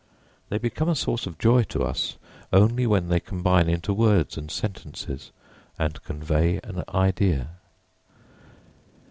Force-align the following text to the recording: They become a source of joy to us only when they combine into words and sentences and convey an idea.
They 0.49 0.57
become 0.57 0.89
a 0.89 0.95
source 0.95 1.27
of 1.27 1.37
joy 1.37 1.61
to 1.65 1.83
us 1.83 2.17
only 2.51 2.87
when 2.87 3.07
they 3.09 3.19
combine 3.19 3.69
into 3.69 3.93
words 3.93 4.35
and 4.35 4.49
sentences 4.49 5.29
and 5.77 6.01
convey 6.03 6.59
an 6.63 6.83
idea. 6.89 7.49